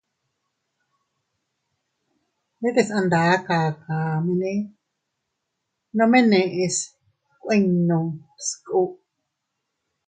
[2.59, 4.51] Ndetes a nda kakamene
[5.97, 6.75] nome neʼes
[7.41, 7.99] kuinnu
[8.47, 8.79] sku.